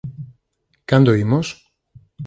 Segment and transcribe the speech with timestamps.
[0.89, 1.47] ¿Cando imos?